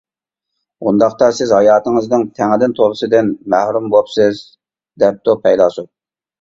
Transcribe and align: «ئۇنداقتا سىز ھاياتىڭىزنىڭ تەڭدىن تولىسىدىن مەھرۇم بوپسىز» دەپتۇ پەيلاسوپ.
«ئۇنداقتا 0.87 1.27
سىز 1.39 1.53
ھاياتىڭىزنىڭ 1.57 2.25
تەڭدىن 2.41 2.75
تولىسىدىن 2.81 3.31
مەھرۇم 3.55 3.87
بوپسىز» 3.95 4.43
دەپتۇ 5.07 5.41
پەيلاسوپ. 5.49 5.93